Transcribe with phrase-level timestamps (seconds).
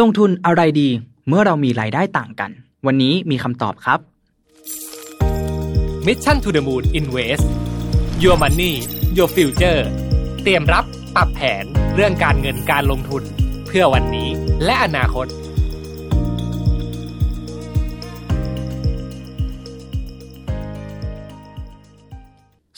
[0.00, 0.88] ลงทุนอะไรดี
[1.28, 2.50] เมื่อเรามีรายได้ต่างกัน
[2.86, 3.98] วันนี้มีคำตอบครับ
[6.06, 7.46] Mission to the Moon Invest
[8.22, 8.72] Your Money
[9.16, 9.80] Your Future
[10.42, 10.84] เตรียมรับ
[11.16, 13.22] ปรับแผนเรื่องการเงินการลงทุน
[13.66, 14.28] เพื่อวันนี้
[14.64, 15.26] และอนาคต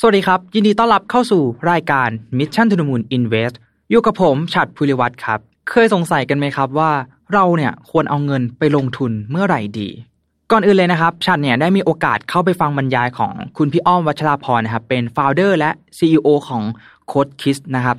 [0.01, 2.09] สวัสดีครับ ยินดีต้อนรับเข้าสู่รายการ
[2.39, 3.55] Mission to the Moon Invest
[3.91, 5.41] อยู่กับผมฉัดภูริวัตรครับ
[5.71, 6.91] เคยสงสัยกันไหมครับว่า
[7.33, 9.89] เราเนี่ยควรเอาเงินไปลงทุนเมื่อไหร่ดี
[10.51, 16.63] ก่อนอื่นเลยนะครับฉัดเนี่ยได้มีโอกาสเข้าไปฟังบรรยายของคุณพี่อ้อมวัชราพรนะครับเป็น founder และ CEO ของ
[17.07, 17.97] โค้ดคิสนะครับ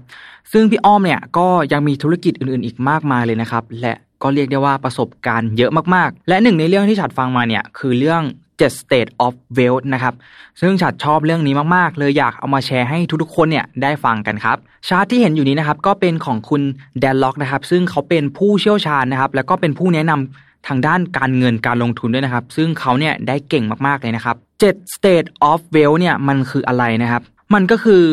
[0.51, 8.21] ซึ่งพี่อ้อมเนี่ยก็ยังมีธุรกิจอื่นๆ อีกมากมายเลยนะครับและก็เรียกได้ว่าประสบการณ์เยอะมากๆ และหนึ่งในเรื่องที่ฉัดฟังมาเนี่ยคือเรื่อง
[8.59, 10.13] 7 state of wealth นะครับ
[10.61, 16.61] ซึ่งฉัดชอบเรื่องนี้มาก ๆ เลยอยากเอามาแชร์ให้ทุกๆ คนเนี่ยได้ฟังกันครับ ชาร์ตที่เห็นอยู่นี้นะครับ ก็เป็นของคุณ
[16.99, 24.35] แดนล็อกนะครับ ซึ่งเขาเป็นผู้เชี่ยวชาญนะครับ แล้วก็เป็นผู้แนะนำทางด้านการเงินการลงทุนด้วยนะครับ ซึ่งเขาเนี่ยได้เก่งมาก ๆ เลยนะครับ
[24.67, 27.21] 7 state of wealth เนี่ยมันคืออะไรนะครับ
[27.53, 28.03] มันก็คือ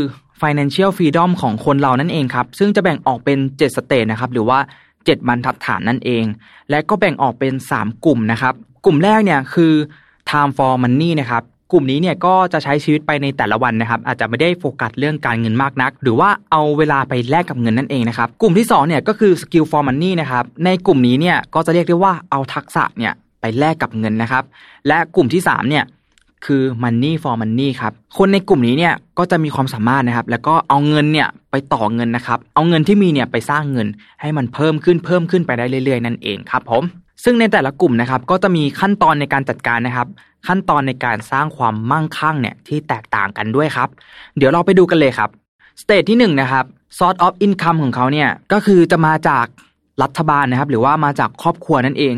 [0.43, 4.59] financial freedom ของคนเรานั่นเองครับ ซึ่งจะแบ่งออกเป็น 7 state นะครับ หรือว่า
[4.93, 6.25] 7 บรรทัดฐานนั่นเอง
[6.71, 9.73] และก็แบ่งออกเป็น 3 กลุ่มนะครับ กลุ่มแรกเนี่ยคือ
[10.33, 24.45] time for money นะครับกลุ่มนี้เนี่ยก็จะใช้ชีวิตไปในแต่ละวันนะครับ อาจจะไม่ได้โฟกัสเรื่องการเงินมากนัก หรือว่าเอาเวลาไปแลกกับเงินนั่นเองนะครับ กลุ่มที่2เนี่ยก็คือ skill for money นะครับในกลุ่มนี้เนี่ยก็จะเรียกได้ว่าเอาทักษะเนี่ยไปแลกกับเงินนะครับ
[24.89, 25.85] และกลุ่มที่3เนี่ย
[26.45, 33.89] คือ money for money ครับ คนในกลุ่มนี้เนี่ยก็จะมีความสามารถนะครับ แล้วก็เอาเงินเนี่ยไปต่อเงินนะครับ เอาเงินที่มีเนี่ยไปสร้างเงิน
[34.21, 36.83] ให้มันเพิ่มขึ้นเพิ่มขึ้นไปได้เรื่อยๆ นั่นเองครับผม
[37.25, 40.09] ซึ่งในแต่ละกลุ่มนะครับก็จะมีขั้นตอนในการจัดการนะครับ
[40.47, 43.89] ขั้นตอนในการสร้างความมั่งคั่งเนี่ยที่แตกต่างกันด้วยครับ
[44.37, 45.31] เดี๋ยวเราไปดูกันเลยครับ
[45.83, 46.65] สเตจที่1นนะครับ
[46.99, 49.47] source of income ของเขาเนี่ยก็คือจะมาจาก
[50.03, 52.15] รัฐบาลนะครับ หรือว่ามาจากครอบครัวนั่นเอง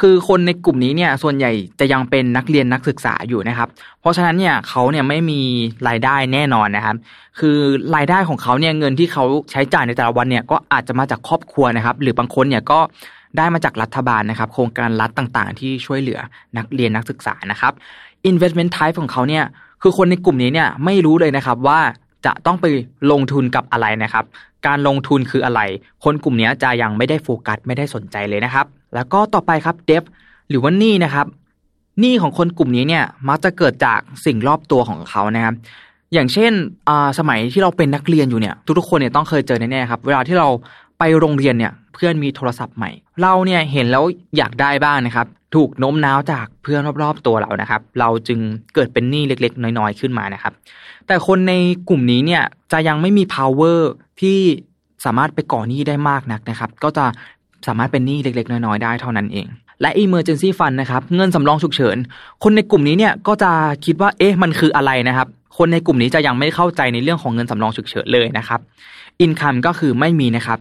[0.00, 3.68] คือคนในกลุ่มนี้เนี่ยส่วนใหญ่จะยังเป็นนักเรียนนักศึกษาอยู่นะครับ
[4.00, 5.40] เพราะฉะนั้นเนี่ยเขาเนี่ยไม่มี
[5.88, 6.96] รายได้แน่นอนนะครับ
[7.38, 7.58] คือ
[7.96, 12.80] รายได้ของเขาเนี่ยเงินที่เขาใช้จ่ายในแต่ละวันเนี่ยก็อาจจะมาจากครอบครัวนะครับ หรือบางคนเนี่ยก็
[13.36, 16.20] ได้มาจากรัฐบาลนะครับ โครงการรัฐต่างๆ ที่ช่วยเหลือ
[16.56, 17.72] นักเรียนนักศึกษานะครับ
[18.30, 19.44] investment type ของเขาเนี่ย
[19.82, 21.80] คือคนในกลุ่มนี้เนี่ยไม่รู้เลยนะครับว่า
[22.26, 22.66] จะต้องไป
[23.10, 24.24] ลงทุนกับอะไรนะครับ
[24.66, 25.60] การลงทุนคืออะไร
[26.04, 30.02] คนกลุ่มนี้จะยังไม่ได้โฟกัสไม่ได้สนใจเลยนะครับ แล้วก็ต่อไปครับเดฟ
[30.48, 31.26] หรือว่านี่นะครับ
[32.00, 35.54] หนี้ของคนกลุ่มนี้เนี่ยมักจะเกิดจากสิ่งรอบตัวของเขานะครับ
[36.12, 36.52] อย่างเช่น
[37.18, 40.48] สมัยที่เราเป็นนักเรียนอยู่เนี่ย ทุกๆคนเนี่ยต้องเคยเจอแน่ๆครับ เวลาที่เรา
[41.00, 42.90] ไปโรงเรียนเนี่ยเพื่อนมีโทรศัพท์ใหม่
[43.22, 44.04] เราเนี่ยเห็นแล้ว
[44.36, 48.38] อยากได้บ้างนะครับ ถูกโน้มน้าวจากเพื่อนรอบๆตัวเรานะครับ เราจึง
[48.74, 50.52] เกิดเป็นหนี้เล็กๆ น้อยๆขึ้นมานะครับ
[51.06, 51.52] แต่คนใน
[51.88, 53.78] กลุ่มนี้เนี่ยจะยังไม่มี power
[54.20, 54.38] ที่
[55.04, 57.04] สามารถไปก่อหนี้ได้มากนักนะครับ ก็จะ
[57.66, 59.46] สามารถเป็นหนี้เล็กๆ น้อยๆ ได้เท่านั้นเอง
[59.80, 61.96] และ emergency fund นะครับเงินสำรองฉุกเฉิน
[62.42, 63.52] คนในกลุ่มนี้เนี่ยก็จะ
[63.84, 65.28] คิดว่าเอ๊ะมันคืออะไรนะครับ
[65.58, 68.60] คนในกลุ่มนี้จะยังไม่เข้าใจในเรื่องของเงินสำรองฉุกเฉินเลยนะครับ
[69.20, 70.58] อินคัมก็คือไม่มีนะครับ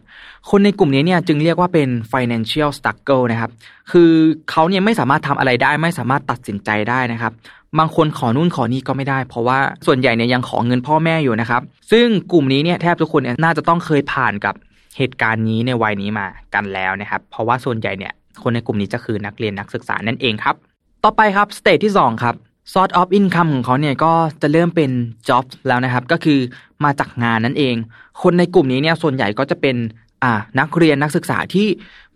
[0.49, 3.51] คนในกลุ่มนี้เนี่ยจึงเรียกว่าเป็น financial struggle นะครับ
[3.91, 4.11] คือ
[4.49, 7.33] เขาเนี่ยไม่สามารถทำอะไรได้ ไม่สามารถตัดสินใจได้นะครับ
[7.79, 11.61] บางคนขอนู่นขอนี่ก็ไม่ได้ เพราะว่าส่วนใหญ่เนี่ยยังขอเงินพ่อแม่อยู่นะครับ
[11.91, 14.55] ซึ่งกลุ่มนี้เนี่ยแทบทุกคนน่าจะต้องเคยผ่านกับ
[14.97, 20.55] เหตุการณ์นี้ในวัยนี้มากันแล้วนะครับ เพราะว่าส่วนใหญ่เนี่ยคนในกลุ่มนี้จะคือนักเรียนนักศึกษานั่นเองครับ
[21.03, 22.35] ต่อไปครับสเตจที่2ครับ
[22.71, 24.91] source of income ของเขาเนี่ยก็จะเริ่มเป็น
[25.27, 26.39] job แล้วนะครับ ก็คือ
[26.83, 27.75] มาจากงานนั่นเอง
[28.21, 29.75] คนในกลุ่มนี้เนี่ยส่วนใหญ่ก็จะเป็น
[30.23, 31.67] อ่านักเรียนนักศึกษาที่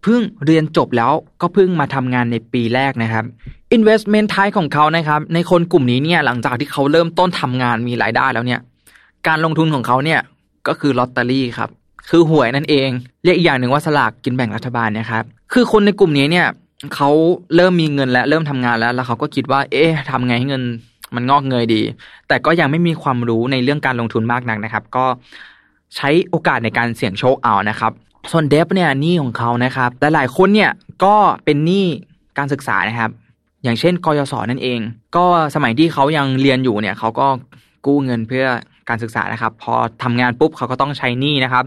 [0.04, 3.26] เพิ่งเรียนจบแล้วก็เพิ่งมาทำงานในปีแรกนะครับ
[3.76, 8.60] investment type ของเขานะครับ ในคนกลุ่มนี้เนี่ยหลังจากที่เขาเริ่มต้นทำงานมีรายได้แล้วเนี่ย
[9.28, 10.20] การลงทุนของเขาเนี่ย
[10.68, 11.70] ก็คือลอตเตอรี่ครับ
[12.10, 12.90] คือหวยนั่นเอง
[13.24, 16.48] เรียกอีกอย่างหนึ่งว่าสลากกินแบ่งรัฐบาลนะครับ คือคนในกลุ่มนี้เนี่ย
[16.96, 17.10] เขา
[17.56, 20.64] เริ่มมีเงินแล้วเริ่มทำงานแล้ว แล้วเขาก็คิดว่า เอ๊ะทำไงให้เงิน
[21.16, 21.82] มันงอกเงยดี
[22.28, 25.06] แต่ก็ยังไม่มีความรู้ในเรื่องการลงทุนมากนักนะครับ ก็
[25.96, 27.92] ใช้โอกาสในการเสี่ยงโชคเอานะครับ
[28.32, 30.72] ส่วนเดฟเนี่ยหนี้ของเขานะครับแต่หลายคนเนี่ย
[31.04, 31.16] ก็
[31.46, 31.86] เป็นหนี้
[32.38, 33.12] การศึกษานะครับ
[33.64, 34.80] อย่างเช่นกยศนั่นเอง
[35.16, 35.26] ก็
[35.56, 37.28] สมัยที่เขายังเรียนอยู่เนี่ยเขาก็
[37.86, 38.46] กู้เงินเพื่อ
[38.90, 39.74] การศึกษานะครับ พอ
[40.04, 41.66] ทำงานปุ๊บเขาก็ต้องใช้หนี้นะครับ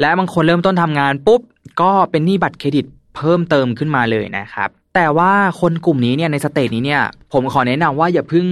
[0.00, 1.40] และบางคนเริ่มต้นทำงานปุ๊บ
[1.80, 2.86] ก็เป็นหนี้บัตรเครดิต
[3.16, 7.02] เพิ่มเติมขึ้นมาเลยนะครับ แต่ว่าคนกลุ่มนี้เนี่ยในสเตจนี้เนี่ย
[7.32, 8.46] ผมขอแนะนำว่าอย่าเพิ่ง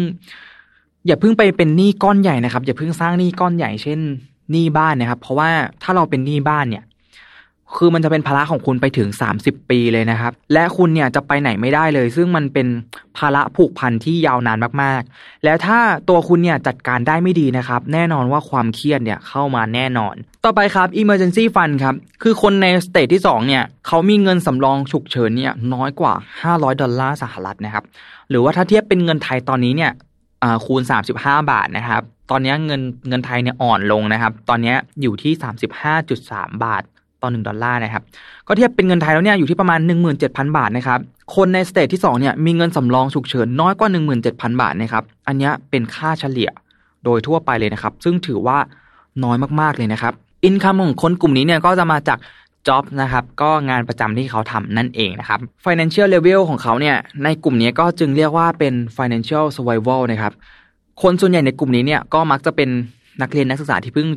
[1.07, 3.99] อย่าเพิ่งไปเป็นหนี้ก้อนใหญ่นะครับ อย่าเพิ่งสร้างหนี้ก้อนใหญ่เช่น
[4.53, 5.51] หนี้บ้านนะครับ เพราะว่า
[5.83, 6.85] ถ้าเราเป็นหนี้บ้านเนี่ย
[7.77, 9.09] คือมันจะเป็นภาระของคุณไปถึง
[9.41, 12.67] 30 ปีเลยนะครับ และคุณเนี่ยจะไปไหนไม่ได้เลย ซึ่งมันเป็น
[13.19, 15.79] ภาระผูกพันที่ยาวนานมากๆ แล้วถ้า
[16.09, 20.15] ตัวคุณเนี่ยจัดการได้ไม่ดีนะครับ แน่นอนว่าความเครียดเนี่ยเข้ามาแน่นอน
[20.45, 27.85] ต่อไปครับ emergency fund ครับ คือคนใน stage ที่2เนี่ยเขามีเงินสำรองฉุกเฉินเนี่ยน้อยกว่า 500 ดอลลาร์สหรัฐนะครับ
[28.31, 29.93] หรือว่าถ้าเทียบเป็นเงินไทยตอนนี้เนี่ย
[30.65, 30.83] คูณ
[31.17, 35.33] 35 บาทนะครับ ตอนนี้เงินเงินไทยเนี่ยอ่อนลงนะครับ ตอนนี้อยู่ที่
[35.99, 36.83] 35.3 บาท
[37.23, 38.03] ต่อ1ดอลลาร์นะครับ
[38.49, 39.81] ก็เทียบเป็นเงินไทยแล้วเนี่ยอยู่ที่ประมาณ
[40.19, 40.99] 17,000 บาทนะครับ
[41.35, 43.89] คนใน stage ที่2เนี่ยมีเงินสำรองฉุกเฉินน้อยกว่า
[44.25, 46.51] 17,000 บาทนะครับ อันนี้เป็นค่าเฉลี่ย
[47.05, 48.59] โดยทั่วไปเลยนะครับ ซึ่งถือว่า
[49.25, 50.13] น้อยมากๆเลยนะครับ
[50.45, 52.19] income ของคนกลุ่มนี้เนี่ยก็จะมาจาก
[52.67, 60.33] job นะครับก็งานประจำที่เขาทำนั่นเองนะครับ financial level ของเขาเนี่ยในกลุ่มนี้ก็จึงเรียกว่าเป็น financial survival นะครับ
[61.03, 62.69] คนส่วนใหญ่ในกลุ่มนี้เนี่ยก็มักจะเป็น
[63.21, 64.09] นักเรียนนักศึกษาที่เพิ่ง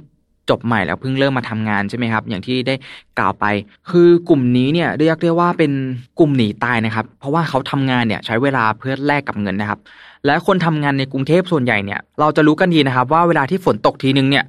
[0.50, 2.76] จบใหม่แล้วเพิ่งเริ่มมาทำงานใช่ไหมครับ อย่างที่ได้
[3.20, 3.46] กล่าวไป
[3.90, 5.72] คือกลุ่มนี้เนี่ยเรียกได้ว่าเป็น
[6.20, 9.80] กลุ่มหนีตายนะครับ เพราะว่าเขาทำงานเนี่ยใช้เวลาเพื่อแลกกับเงินนะครับ
[10.26, 14.46] และคนทำงานในกรุงเทพส่วนใหญ่เนี่ย เราจะรู้กันดีนะครับ ว่าเวลาที่ฝนตกทีนึงเนี่ย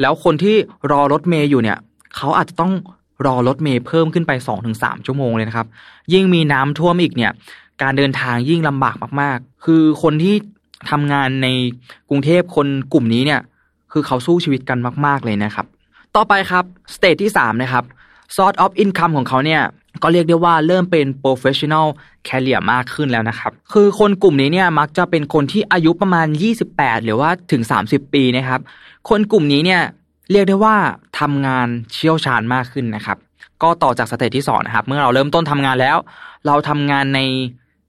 [0.00, 0.56] แล้วคนที่
[0.90, 1.78] รอรถเมย์อยู่เนี่ย
[2.16, 2.72] เขาอาจจะต้อง
[3.26, 4.76] รอรถเมย์เพิ่มขึ้นไป 2-3ถึง
[5.06, 5.66] ชั่วโมงเลยนะครับ
[6.12, 7.32] ยิ่งมีน้ำท่วมอีกเนี่ย
[7.82, 10.34] การเดินทางยิ่งลำบากมาก ๆ คือคนที่
[10.90, 11.48] ทำงานใน
[12.08, 13.40] กรุงเทพคนกลุ่มนี้เนี่ย
[13.92, 15.66] คือเขาสู้ชีวิตกันมาก ๆ เลยนะครับ
[16.16, 16.64] ต่อไปครับ
[16.94, 17.84] stage ที่ 3 นะครับ
[18.36, 19.62] source of income ของเขาเนี่ย
[20.02, 21.86] ก็เรียกได้ว่าเริ่มเป็น professional
[22.28, 26.26] career มากขึ้นแล้วนะครับ คือคนกลุ่มนี้เนี่ยมักจะเป็นคนที่อายุประมาณ
[26.66, 28.60] 28 หรือว่าถึง 30 ปีนะครับ
[29.08, 29.82] คนกลุ่มนี้เนี่ย
[30.32, 30.76] เรียกได้ว่า
[31.20, 33.18] ทำงานเชี่ยวชาญมากขึ้นนะครับ
[33.62, 35.96] ก็ต่อจาก stage ที่2นะครับ เมื่อเราเริ่มต้นทำงานแล้ว
[36.46, 37.20] เราทำงานใน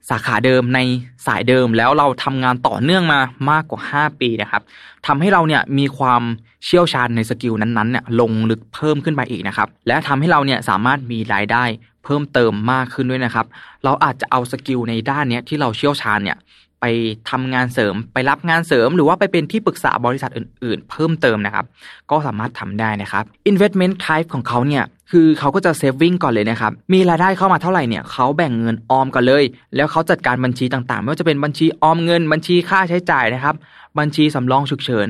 [0.09, 0.80] สาขาเดิมใน
[1.25, 3.19] สายเดิมแล้วเราทำงานต่อเนื่องมา
[3.50, 4.63] มากกว่า 5 ปีนะครับ
[5.07, 6.21] ทำให้เราเนี่ยมีความ
[6.65, 11.63] เชี่ยวชาญใน skill นั้นๆเนี่ยลงลึกเพิ่มขึ้นไปอีกนะครับและทำให้เราเนี่ยสามารถมีรายได้
[12.03, 13.45] เพิ่มเติมมากขึ้นด้วยนะครับ
[13.83, 16.38] เราอาจจะเอา skill ในด้านนี้ที่เราเชี่ยวชาญเนี่ย
[16.81, 16.86] ไป
[17.30, 21.66] ทำงานเสริมไปรับงานเสริม หรือว่าไปเป็นที่ปรึกษาบริษัทอื่น ๆ เพิ่มเติมนะครับ
[22.12, 29.44] ก็สามารถทำได้นะครับ investment type ของเขาเนี่ยคือเขาก็จะ saving ก่อนเลยนะครับ มีรายได้เข้ามาเท่าไหร่เนี่ยเขาแบ่งเงินออมก่อนเลย
[29.75, 33.56] แล้วเขาจัดการบัญชีต่างๆ ไม่ว่าจะเป็นบัญชีออมเงิน บัญชีค่าใช้จ่ายนะครับ
[34.00, 35.10] บัญชีสำรองฉุกเฉิน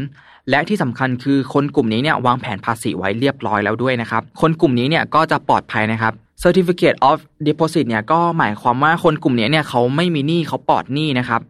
[0.50, 7.18] และที่สำคัญคือคนกลุ่มนี้เนี่ยวางแผนภาษีไว้เรียบร้อยแล้วด้วยนะครับ คนกลุ่มนี้เนี่ยก็จะปลอดภัยนะครับ Certificate of
[7.48, 11.42] Deposit เนี่ยก็หมายความว่าคนกลุ่มนี้เนี่ยเขาไม่มีหนี้เขาปลอดหนี้นะครับ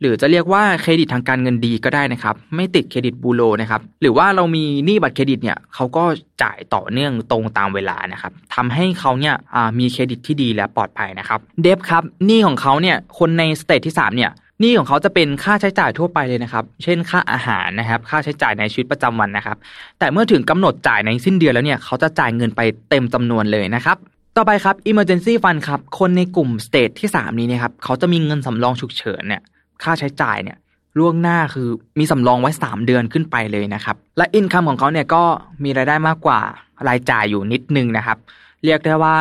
[0.00, 6.04] หรือจะเรียกว่าเครดิตทางการเงินดีก็ได้นะครับ ไม่ติดเครดิตบูโรนะครับหรือว่าเรามีหนี้บัตรเครดิตเนี่ยเขาก็
[6.42, 9.34] จ่ายต่อเนื่องตรงตามเวลานะครับทำให้เขาเนี่ย
[9.78, 14.30] มีเครดิตที่ดีและปลอดภัยนะครับ debt ครับหนี้ของเขาเนี่ยคนใน stage ที่3เนี่ย
[14.60, 19.56] หนี้ของเขาจะเป็นค่าใช้จ่ายทั่วไปเลยนะครับ เช่นค่าอาหารนะครับ ค่าใช้จ่ายในชีวิตประจำวันนะครับ
[19.98, 22.60] แต่เมื่อถึงกำหนดจ่ายในสิ้นเดือนแล้วเนี่ยเขาจะจ่ายเงินไป
[22.90, 23.98] เต็มจำนวนเลยนะครับ
[24.36, 29.42] ต่อไปครับ emergency fund ครับ คนในกลุ่ม stage ที่ 3 นี้นะครับ เขาจะมีเงินสำรองฉุกเฉินเนี่ย
[29.82, 30.58] ค่าใช้จ่ายเนี่ย
[30.98, 31.68] ล่วงหน้าคือ
[31.98, 35.22] มีสำรองไว้ 3 เดือนขึ้นไปเลยนะครับ และอินคัมของเขาเนี่ยก็
[35.64, 36.40] มีรายได้มากกว่า
[36.88, 38.18] รายจ่ายอยู่นิดนึงนะครับ
[38.64, 39.16] เรียกได้ว่า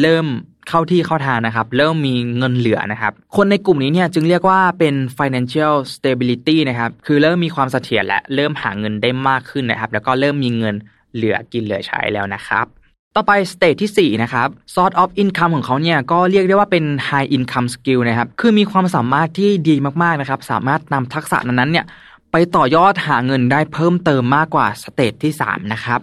[0.00, 0.26] เริ่ม
[0.68, 10.74] เข้าที่เข้าทางนะครับ เริ่มมีเงินเหลือนะครับ คนในกลุ่มนี้เนี่ยจึงเรียกว่าเป็น financial stability นะครับ คือเริ่มมีความเสถียรและเริ่มหาเงินได้มากขึ้นนะครับ แล้วก็เริ่มมีเงิน
[11.14, 12.66] เหลือกินเหลือใช้แล้วนะครับ
[13.16, 21.86] ต่อไปสเตจที่ 4 นะครับ sort of income ของเขาเนี่ยก็เรียกได้ว่าเป็น high income skill นะครับ คือมีความสามารถที่ดีมากๆนะครับ สามารถนำทักษะนั้นๆเนี่ย
[22.32, 26.00] ไปต่อยอดหาเงินได้เพิ่มเติมมากกว่า stage ที่ 3 นะครับ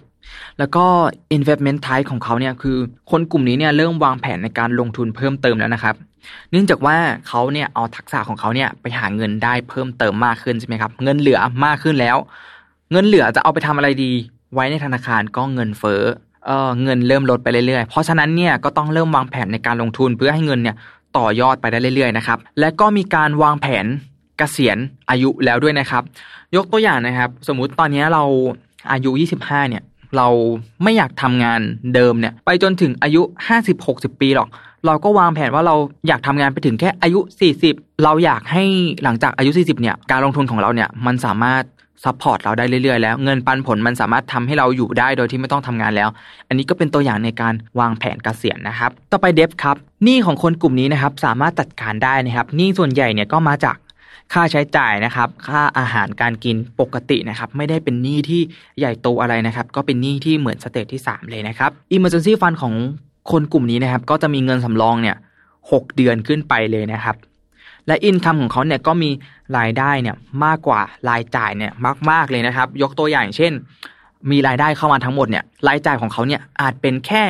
[0.59, 0.85] แล้วก็
[1.37, 2.77] investment type ของเขาเนี่ยคือ
[3.11, 5.95] คนกลุ่มนี้เนี่ยเริ่มวางแผนในการลงทุนเพิ่มเติมแล้วนะครับ
[6.51, 6.97] เนื่องจากว่า
[7.27, 12.17] เขาเนี่ยเอาทักษะของเขาเนี่ยไปหาเงินได้เพิ่มเติมมากขึ้นใช่ไหมครับ เงินเหลือมากขึ้นแล้ว
[12.91, 14.11] เงินเหลือจะเอาไปทำอะไรดี
[14.53, 16.26] ไว้ในธนาคารก็เงินเฟ้อเออ
[16.83, 20.75] เงินเริ่มลดไปเรื่อยๆ เพราะฉะนั้นเนี่ยก็ต้องเริ่มวางแผนในการลงทุนเพื่อให้เงินเนี่ย
[21.17, 23.85] ต่อยอดไปได้เรื่อยๆนะครับ และก็มีการวางแผน
[24.37, 24.77] เกษียณ
[25.09, 26.03] อายุแล้วด้วยนะครับ
[26.55, 28.23] ยกตัวอย่างนะครับ สมมุติตอนนี้เรา
[28.91, 29.11] อายุ
[29.41, 29.83] 25 เนี่ย
[30.17, 30.27] เรา
[30.83, 31.61] ไม่อยากทำงาน
[31.95, 33.21] เดิมเนี่ย ไปจนถึงอายุ
[33.71, 34.49] 50-60 ปีหรอก
[34.85, 35.75] เราก็วางแผนว่าเรา
[36.07, 37.19] อยากทำงานไปถึงแค่อายุ
[37.61, 38.63] 40 เราอยากให้
[39.03, 41.63] หลังจากอายุ 40 เนี่ย การลงทุนของเราเนี่ยมันสามารถ
[42.03, 46.09] support เราได้เรื่อยๆแล้ว เงินปันผลมันสามารถทำให้เราอยู่ได้โดยที่ไม่ต้องทำงานแล้ว
[46.47, 53.77] อันนี้ก็เป็นตัวอย่างในการวางแผนเกษียณนะครับ ต่อไป debt ครับหนี้ของคนกลุ่มนี้นะครับสามารถจัดการได้นะครับหนี้ส่วนใหญ่เนี่ยก็มาจาก
[54.33, 58.41] ค่าใช้จ่ายนะครับ ค่าอาหารการกินปกตินะครับ ไม่ได้เป็นหนี้ที่
[58.79, 62.73] ใหญ่โตอะไรนะครับ ก็เป็นหนี้ที่เหมือน stage ที่ 3 เลยนะครับ Emergency Fund ของ
[63.31, 65.15] คนกลุ่มนี้นะครับ ก็จะมีเงินสำรองเนี่ย
[65.71, 67.15] หกเดือนขึ้นไปเลยนะครับ
[67.87, 69.09] และ income ของเขาเนี่ยก็มี
[69.57, 71.71] รายได้เนี่ยมากกว่ารายจ่ายเนี่ย
[72.09, 73.53] มาก ๆเลยนะครับ ยกตัวอย่างเช่น
[74.31, 77.23] มีรายได้เข้ามาทั้งหมดเนี่ยรายจ่ายของเขาเนี่ยอาจเป็นแค่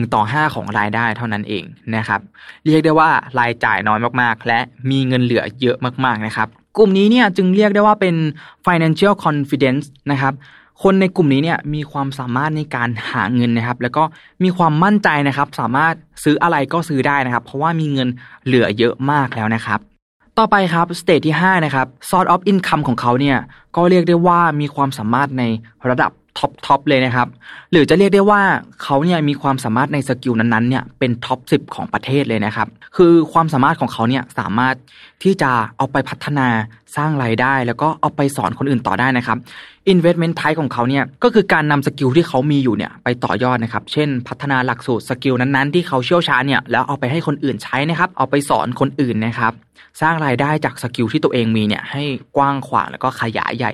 [0.00, 1.64] 1ต่อ5 ของรายได้เท่านั้นเอง
[1.96, 2.20] นะครับ
[2.66, 8.14] เรียกได้ว่ารายจ่ายน้อยมากๆ และมีเงินเหลือเยอะมากๆนะครับ กลุ่มนี้เนี่ยจึงเรียกได้ว่าเป็น
[8.66, 10.34] financial confidence นะครับ
[10.82, 14.04] คนในกลุ่มนี้เนี่ยมีความสามารถในการหาเงินนะครับ แล้วก็
[14.42, 15.94] มีความมั่นใจนะครับ สามารถ
[16.24, 18.08] ซื้ออะไรก็ซื้อได้นะครับ เพราะว่ามีเงิน
[18.46, 19.80] เหลือเยอะมากแล้วนะครับ
[20.38, 23.38] ต่อไปครับ stage ที่ 5 นะครับ source of income ของเขาเนี่ย
[23.76, 25.42] ก็เรียกได้ว่ามีความสามารถใน
[25.88, 27.28] ระดับ top top เลยนะครับ
[27.72, 28.42] หรือจะเรียกได้ว่า
[28.82, 34.74] เขาเนี่ยมีความสามารถใน skill นั้นๆเนี่ยเป็น top 10ของประเทศเลยนะครับ คือความสามารถของเขาเนี่ยสามารถ
[35.22, 36.48] ที่จะเอาไปพัฒนา
[36.96, 39.38] สร้างรายได้ แล้วก็เอาไปสอนคนอื่นต่อได้นะครับ
[39.92, 49.52] investment type ของเขาเนี่ยก็คือการนำ skill ที่เขามีอยู่เนี่ยไปต่อยอดนะครับ เช่น พัฒนาหลักสูตร skill นั้นๆ ที่เขาเชี่ยวชาญเนี่ยแล้วเอาไปให้คนอื่นใช้นะครับ เอาไปสอนคนอื่นนะครับ
[50.00, 52.02] สร้างรายได้จาก skill ที่ตัวเองมีเนี่ยให้
[52.36, 53.72] กว้างขวางแล้วก็ขยายใหญ่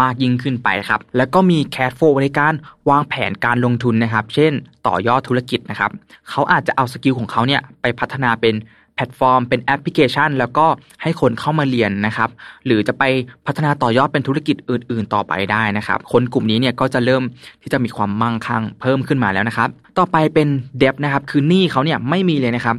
[0.00, 2.54] มากยิ่งขึ้นไปครับ แล้วก็มีแค h โฟในการ
[2.90, 4.52] วางแผนการลงทุนนะครับ เช่น
[4.86, 5.90] ต่อยอดธุรกิจนะครับ
[6.30, 8.54] เขาอาจจะเอา skill ของเขาเนี่ยไปพัฒนาเป็น
[8.94, 10.66] แพลตฟอร์ม เป็นแอปพลิเคชัน แล้วก็
[11.02, 12.30] ให้คนเข้ามาเรียนนะครับ
[12.66, 13.04] หรือจะไป
[13.46, 17.22] พัฒนาต่อยอดเป็นธุรกิจอื่น ๆ ต่อไปได้นะครับ คนกลุ่มนี้เนี่ยก็จะเริ่ม
[17.62, 22.76] ที่จะมีความมั่งคั่งเพิ่มขึ้นมาแล้วนะครับ ต่อไปเป็นdebt นะครับ คือหนี้เขาเนี่ยไม่มีเลยนะครับ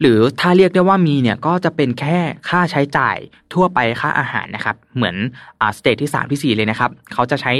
[0.00, 3.16] หรือถ้าเรียกได้ว่ามีเนี่ยก็จะเป็นแค่ค่าใช้จ่าย
[3.54, 5.16] ทั่วไปค่าอาหารนะครับ เหมือน
[5.60, 7.52] อ่า stage ที่ 3 ที่ 4 เลยนะครับ เขาจะใช้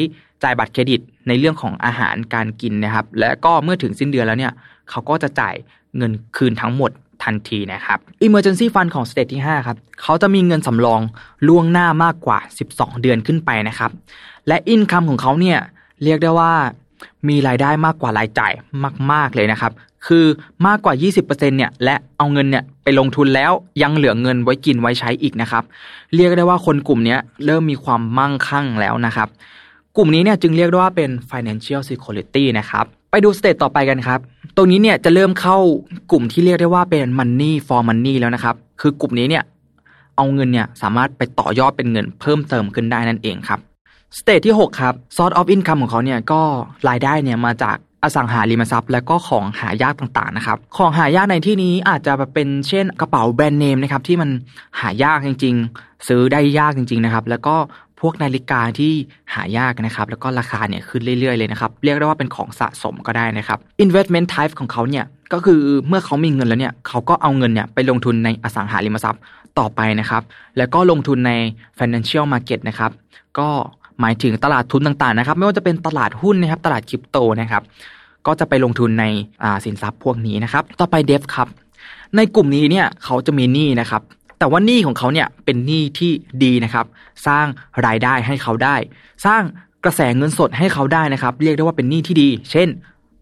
[0.43, 4.53] จ่ายบัตรเครดิตในเรื่องของอาหารการกินนะครับ และก็เมื่อถึงสิ้นเดือนแล้วเนี่ย
[4.91, 5.55] เขาก็จะจ่าย
[5.97, 6.91] เงินคืนทั้งหมด
[7.25, 11.01] ทันทีนะครับ Emergency Fund ของ stage ที่ 5 ครับ เขาจะมีเงินสำรอง
[11.49, 12.39] ล่วงหน้ามากกว่า
[12.71, 13.91] 12 เดือนขึ้นไปนะครับ
[14.49, 15.59] และ income ของเขาเนี่ย
[16.05, 16.53] เรียกได้ว่า
[17.29, 18.53] มีรายได้มากกว่ารายจ่าย
[19.13, 19.73] มาก ๆ เลยนะครับ
[20.07, 20.25] คือ
[20.67, 23.53] มากกว่า 20%เนี่ยและเอาเงินเนี่ยไปลงทุนแล้ว
[23.83, 25.65] ยังเหลือเงินไว้กินไว้ใช้อีกนะครับ
[26.15, 29.29] เรียกได้ว่าคนกลุ่มนี้เริ่มมีความมั่งคั่งแล้วนะครับ
[29.97, 34.21] กลุ่มนี้เนี่ยจึงเรียกได้ว่าเป็น financial security นะครับ ไปดูสเตจต่อไปกันครับ
[34.57, 35.59] ตรงนี้เนี่ยจะเริ่มเข้า
[36.13, 39.45] กลุ่มที่เรียกได้ว่าเป็น money for money แล้วนะครับ คือกลุ่มนี้เนี่ย
[40.17, 43.61] เอาเงินเนี่ยสามารถไปต่อยอดเป็นเงินเพิ่มเติมขึ้นได้นั่นเองครับ
[44.17, 46.41] stage ที่ 6 ครับ source of income ของเขาเนี่ยก็
[46.89, 54.31] รายได้เนี่ยมาจากอสังหาริมทรัพย์และก็ของหายากต่างๆนะครับ ของหายากในที่นี้อาจจะเป็นเช่นกระเป๋าแบรนด์เนมนะครับที่มัน
[54.81, 57.57] หายากจริง ๆ ซื้อได้ยากจริง ๆนะครับ แล้วก็
[58.01, 58.93] พวกนาฬิกาที่
[59.35, 69.23] หายากนะครับ แล้วก็ราคาเนี่ยขึ้นเรื่อยๆเลยนะครับ เรียกได้ว่าเป็นของสะสมก็ได้นะครับ investment type ของเขาเนี่ยก็คือเมื่อเขามีเงินแล้วเนี่ยเขาก็เอาเงินเนี่ยไปลงทุนในอสังหาริมทรัพย์
[69.59, 70.23] ต่อไปนะครับ
[70.59, 71.33] แล้วก็ลงทุนใน
[71.79, 72.91] financial market นะครับ
[73.39, 73.49] ก็
[74.01, 77.63] หมายถึงตลาดทุนต่างๆนะครับ ไม่ว่าจะเป็นตลาดหุ้นนะครับ ตลาดคริปโตนะครับ
[78.27, 79.05] ก็จะไปลงทุนใน
[79.65, 81.49] สินทรัพย์พวกนี้นะครับ ต่อไปเดฟครับ
[82.17, 84.03] ในกลุ่มนี้เนี่ยเขาจะมีหนี้นะครับ
[84.39, 86.13] แต่ว่าหนี้ของเขาเนี่ยเป็นหนี้ที่
[86.45, 86.87] ดีนะครับ
[87.27, 87.47] สร้าง
[87.87, 88.77] รายได้ให้เขาได้
[89.27, 89.43] สร้าง
[89.85, 92.69] กระแสเงินสดให้เขาได้นะครับ เรียกได้ว่าเป็นหนี้ที่ดี เช่น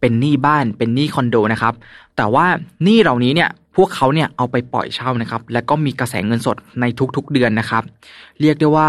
[0.00, 1.74] เป็นหนี้บ้าน เป็นหนี้คอนโดนะครับ
[2.16, 2.46] แต่ว่า
[2.84, 6.84] หนี้เหล่านี้เนี่ยพวกเขาเนี่ยเอาไปปล่อยเช่านะครับ แล้วก็มีกระแสเงินสดใน
[7.16, 7.82] ทุกๆเดือนนะครับ
[8.40, 8.88] เรียกได้ว่า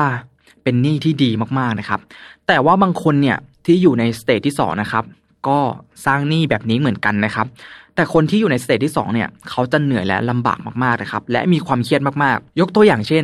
[0.67, 1.99] เป็นหนี้ที่ดีมากๆนะครับ
[2.47, 5.03] แต่ว่าบางคนเนี่ยที่อยู่ใน stage ที่2นะครับ
[5.47, 5.59] ก็
[6.05, 7.47] สร้างหนี้แบบนี้เหมือนกันนะครับ
[7.95, 13.23] แต่คนที่อยู่ใน stage ที่2เนี่ยเขาจะเหนื่อยและลำบากมากๆนะครับ และมีความเครียดมากๆ ยกตัวอย่างเช่น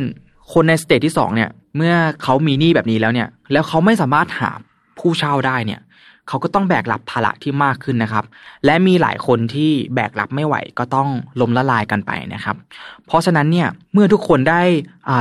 [0.52, 4.50] คนใน stage ที่2เนี่ยเมื่อเขามีหนี้แบบนี้แล้วเนี่ย แล้วเขาไม่สามารถหา
[4.98, 5.80] ผู้เช่าได้เนี่ย
[6.28, 8.24] เขาก็ต้องแบกรับภาระที่มากขึ้นนะครับ
[8.64, 11.08] และมีหลายคนที่แบกรับไม่ไหวก็ต้อง
[11.40, 12.56] ล้มละลายกันไปนะครับ
[13.06, 14.62] เพราะฉะนั้นเนี่ยเมื่อทุกคนได้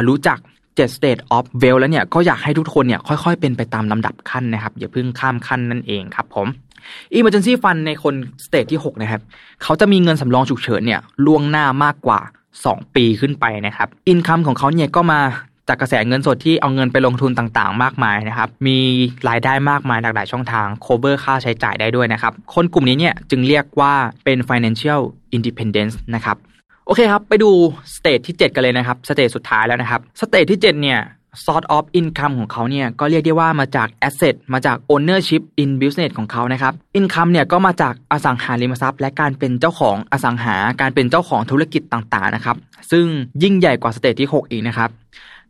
[0.08, 0.40] รู้จัก
[0.78, 6.48] 7 state of well แล้วเนี่ยก็อยากให้ทุกคนเนี่ยค่อยๆ เป็นไปตามลำดับขั้นนะครับอย่าเพิ่งข้ามขั้นนั่นเองครับผม
[7.18, 8.16] emergency fund ในคน
[8.46, 9.22] สเตจที่ 6 นะครับ
[9.64, 12.20] เขาจะมีเงินสำรองฉุกเฉินเนี่ยล่วงหน้ามากกว่า
[12.58, 15.22] 2 ปีขึ้นไปนะครับอินคัมของเขาเนี่ยก็มา
[15.68, 18.78] จากกระแสเงินสดที่เอาเงินไปลงทุนต่างๆ มากมายนะครับ มี
[19.30, 23.94] รายได้มากมายหลากหลายช่องทาง cover ค่าใช้จ่ายได้ด้วยนะครับ คนกลุ่มนี้เนี่ยจึงเรียกว่า
[24.26, 25.02] เป็น financial
[25.36, 26.38] independence นะครับ
[26.86, 27.52] โอเคครับ ไปดู
[27.96, 31.00] stage ที่ 7 กันเลยนะครับ stage สุดท้ายแล้วนะครับสเตจที่ 7 เนี่ย
[31.46, 42.58] sort of income ของเขาเนี่ยก็เรียกได้ว่ามาจาก asset มาจาก ownership in business ของเขานะครับ income เนี่ยก็มาจากอสังหาริมทรัพย์ และการเป็นเจ้าของอสังหาการเป็นเจ้าของธุรกิจต่างๆนะครับ
[42.92, 43.06] ซึ่ง
[43.44, 44.90] ยิ่งใหญ่กว่า stage ที่ 6 อีกนะครับ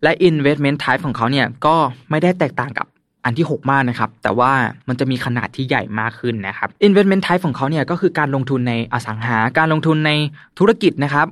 [0.03, 1.75] และ investment type ของเขาเนี่ยก็
[2.09, 2.87] ไม่ได้แตกต่างกับ
[3.25, 4.51] อันที่ 6 มากนะครับ แต่ว่า
[4.87, 10.11] มันจะมีขนาดที่ใหญ่มากขึ้นนะครับ investment type ของเขาเนี่ยก็คือการลงทุนในอสังหา การลงทุนใน
[10.59, 11.27] ธุรกิจนะครับ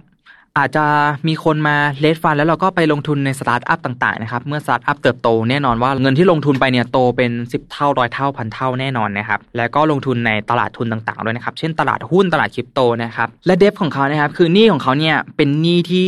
[0.58, 0.86] อาจจะ
[1.28, 16.08] มีคนมา raise fund แล้วเราก็ไปลงทุนในสตาร์ทอัพต่างๆนะครับ เมื่อสตาร์ทอัพเติบโตแน่นอนว่าเงินที่ลงทุนไปเนี่ยโตเป็น 10 เท่าร้อยเท่าพันเท่าแน่นอนนะครับ แล้วก็ลงทุนในตลาดทุนต่างๆด้วยนะครับ เช่นตลาดหุ้นตลาดคริปโตนะครับ และ debt ของเขานะครับ คือหนี้ของเขาเนี่ยเป็นหนี้ที่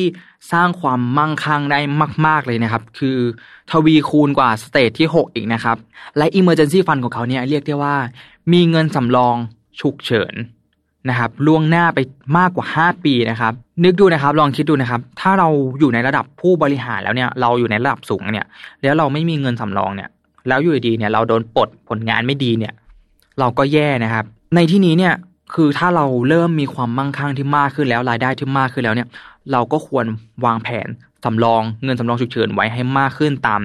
[0.52, 1.80] สร้างความมั่งคั่งได้
[2.26, 3.18] มาก ๆ เลยนะครับ คือ
[3.72, 5.78] ทวีคูณกว่าสเตจที่ 6 อีกนะครับ
[6.18, 7.96] และ Emergency Fund ของเขาเนี่ยเรียกได้ว่า
[8.54, 9.36] มีเงินสำรอง
[9.80, 10.36] ฉุกเฉิน
[11.10, 12.00] นะครับล่วงหน้าไป
[12.38, 18.46] มากกว่า 5 ปีนะครับ นึกดูนะครับ ลองคิดดูนะครับ ถ้าเราอยู่ในระดับผู้บริหารแล้วเนี่ย เราอยู่ในระดับสูงเนี่ย
[18.84, 20.10] แล้วเราไม่มีเงินสำรองเนี่ย
[20.48, 22.74] แล้วอยู่ดีเนี่ย เราโดนปลดผลงานไม่ดีเนี่ย
[23.40, 25.14] เราก็แย่นะครับ ในที่นี้เนี่ย
[25.54, 29.08] คือถ้าเราเริ่มมีความมั่งคั่งที่มากขึ้นแล้วรายได้ที่มากขึ้นแล้วเนี่ย
[29.52, 30.06] เราก็ควร
[30.46, 30.88] วางแผน
[31.26, 33.62] สำรองเงินสำรองฉุกเฉินไว้ให้มากขึ้นตาม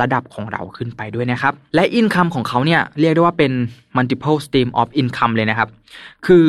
[0.00, 3.52] ระดับของเราขึ้นไปด้วยนะครับ และอินคัมของเขาเนี่ยเรียกได้ว่าเป็น
[3.96, 5.68] multiple stream of income เลยนะครับ
[6.26, 6.46] คือ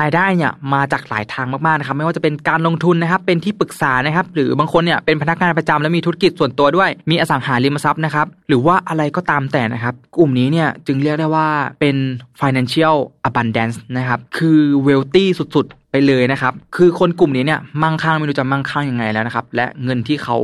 [0.00, 11.48] รายได้เนี่ยมาจากหลายทางมากๆนะครับ ไม่ว่าจะเป็นการลงทุนนะครับ เป็นที่ปรึกษานะครับ หรือบางคนเนี่ยเป็นพนักงานประจำแล้วมีธุรกิจส่วนตัวด้วย มีอสังหาริมทรัพย์นะครับ หรือว่าอะไรก็ตามแต่นะครับ กลุ่มนี้เนี่ยจึงเรียกได้ว่า
[11.80, 11.96] เป็น
[12.40, 12.96] financial
[13.28, 20.38] abundance นะครับ คือ wealthy สุดๆ ไปเลยนะครับ คือคนกลุ่มนี้เนี่ยมั่งคั่งไม่รู้จะมั่งคั่งยังไงแล้วนะครับ และเงินที่เขา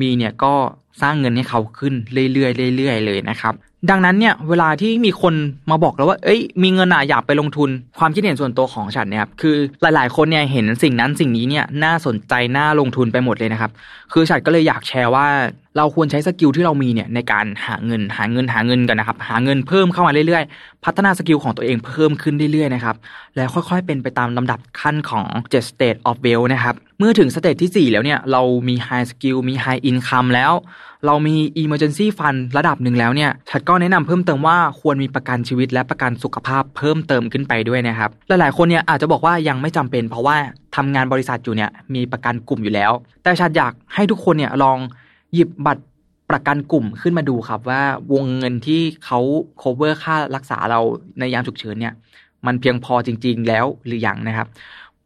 [0.00, 0.54] มีเนี่ยก็
[1.00, 3.54] สร้างเงินให้เขาขึ้นเรื่อยๆเรื่อยๆเลยนะครับ
[3.90, 5.34] ดังนั้นเนี่ยเวลาที่มีคน
[5.70, 13.70] มาบอกเราว่า เอ้ย มีเงินอะอยากไปลงทุน ความคิดเห็นส่วนตัวของฉันเนี่ยครับคือหลาย ๆ คนเนี่ยเห็นสิ่งนั้นสิ่งนี้เนี่ยน่าสนใจน่าลงทุนไปหมดเลยนะครับ
[14.12, 15.26] คือฉันก็เลยอยากแชร์ว่า
[15.76, 22.96] เราควรใช้ skill ที่เรามีเนี่ยในการหาเงินหาเงินหาเงินกันนะครับ หาเงินเพิ่มเข้ามาเรื่อยๆ พัฒนา skill ของตัวเองเพิ่มขึ้นเรื่อยๆนะครับ
[23.36, 30.28] แล้วค่อยๆ เป็นไปตามลำดับขั้นของ 7 stages of wealth นะครับเมื่อถึง stage ที่ 4 แล้วเนี่ยเรามี high skill มี high income
[30.34, 30.52] แล้ว
[31.06, 40.36] เรามี emergency fund ระดับหนึ่งแล้วเนี่ยฉันก็แนะนำเพิ่มเติมว่าควรมีประกันชีวิตและประกันสุขภาพเพิ่มเติมขึ้นไปด้วยนะครับหลายๆคนเนี่ยอาจจะบอกว่ายังไม่จำเป็นเพราะว่า
[40.76, 42.92] ทำงานบริษัทอยู่เนี่ยมีประกันกลุ่มอยู่แล้ว
[43.22, 44.78] แต่ฉันอยากให้ทุกคนเนี่ยลอง
[45.34, 45.84] หยิบบัตร
[46.30, 49.18] ประกันกลุ่มขึ้นมาดูครับว่าวงเงินที่เขา
[49.62, 50.80] cover ค่ารักษาเรา
[51.18, 51.94] ในยามฉุกเฉินเนี่ย
[52.46, 54.46] มันเพียงพอจริง ๆ แล้วหรือยังนะครับ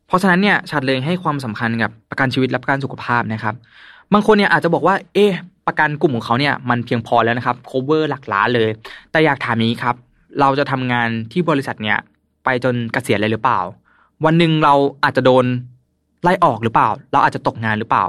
[0.06, 3.54] เพราะฉะนั้นเนี่ยฉันเลยให้ความสำคัญกับประกันชีวิตและประกันสุขภาพนะครับ
[4.12, 5.32] บางคนเนี่ยอาจจะบอกว่า เอ๊ะ
[5.66, 8.71] ประกันกลุ่มของเขาเนี่ยมันเพียงพอแล้วนะครับ cover หลักล้านเลย
[9.11, 9.97] แต่อยากถามนี้ครับ
[10.40, 11.99] เราจะทำงานที่บริษัทเนี่ย
[12.44, 13.61] ไปจนเกษียณเลยหรือเปล่า
[14.25, 15.44] วันหนึ่งเราอาจจะโดน
[16.23, 18.04] ไล่ออกหรือเปล่า เราอาจจะตกงานหรือเปล่า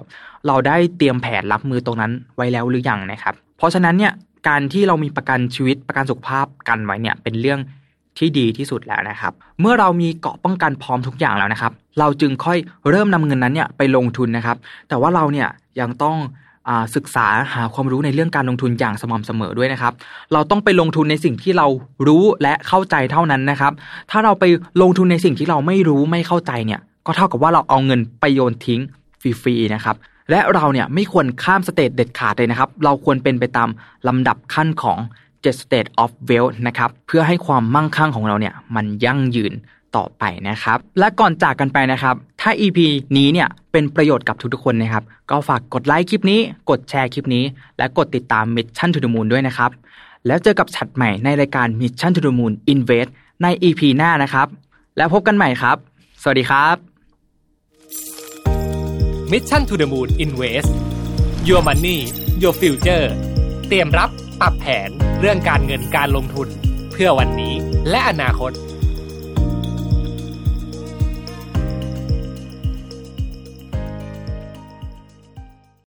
[0.48, 4.14] เราได้เตรียมแผนรับมือตรงนั้นไว้แล้วหรือยังนะครับ เพราะฉะนั้นเนี่ย
[4.48, 7.60] การที่เรามีประกันชีวิตประกันสุขภาพกันไว้เนี่ยเป็นเรื่อง
[8.18, 12.58] ที่ดีที่สุดแล้วนะครับ เมื่อเรามีเกาะป้องกันพร้อมทุกอย่างแล้วนะครับ เราจึงค่อย
[12.90, 14.58] เริ่มนำเงินนั้นเนี่ยไปลงทุนนะครับ
[14.90, 15.48] แต่ว่าเราเนี่ย
[15.80, 16.18] ยังต้อง
[16.96, 19.94] ศึกษาหาความรู้ในเรื่องการลงทุนอย่างสม่ำเสมอด้วยนะครับ
[20.34, 21.68] เราต้องไปลงทุนในสิ่งที่เรา
[22.08, 23.74] รู้และเข้าใจเท่านั้นนะครับ
[24.12, 24.44] ถ้าเราไป
[24.82, 28.82] ลงทุนในสิ่งที่เราไม่รู้ไม่เข้าใจเนี่ย ก็เท่ากับว่าเราเอาเงินไปโยนทิ้ง
[29.22, 29.96] ฟรีๆนะครับ
[30.30, 33.70] และเราเนี่ยไม่ควรข้ามสเตจเด็ดขาดเลยนะครับ เราควรเป็นไปตาม
[34.08, 34.98] ลำดับขั้นของ
[35.32, 39.54] 7 state of wealth นะครับ เพื่อให้ความมั่งคั่งของเราเนี่ยมันยั่งยืน
[39.96, 42.80] ต่อไปนะครับ และก่อนจากกันไปนะครับ ถ้า EP
[43.18, 47.44] นี้เนี่ยเป็นประโยชน์กับทุกๆคนนะครับ ก็ฝากกดไลค์คลิปนี้ กดแชร์คลิปนี้
[47.78, 49.72] และกดติดตาม Mission to the Moon ด้วยนะครับ
[50.28, 53.10] แล้วเจอกับฉัดใหม่ในรายการ Mission to the Moon Invest
[53.42, 54.48] ใน EP หน้านะครับ
[54.98, 55.78] แล้วพบกันใหม่ครับ
[56.22, 56.76] สวัสดีครับ
[59.32, 60.72] Mission to the Moon Invest
[61.48, 61.98] Your Money
[62.42, 63.06] Your Future
[63.68, 64.10] เตรียมรับ
[64.42, 66.48] ปรับแผนเรื่องการเงินการลงทุน
[66.92, 67.54] เพื่อวันนี้
[67.90, 68.52] และอนาคต